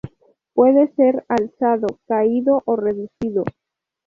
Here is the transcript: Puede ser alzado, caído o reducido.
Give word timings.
Puede 0.55 0.87
ser 0.95 1.25
alzado, 1.29 1.85
caído 2.07 2.63
o 2.65 2.75
reducido. 2.75 3.43